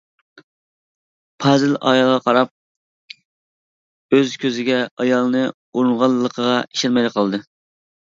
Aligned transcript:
پازىل 1.43 1.75
ئايالىغا 1.89 2.15
قاراپ، 2.27 2.49
ئۆز 4.17 4.33
كۆزىگە، 4.45 4.79
ئايالىنى 4.81 5.43
ئۇرغانلىقىغا 5.51 6.57
ئىشەنمەيلا 6.63 7.13
قالدى. 7.19 7.41